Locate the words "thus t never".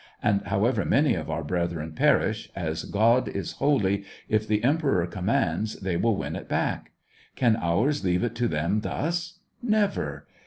8.81-10.25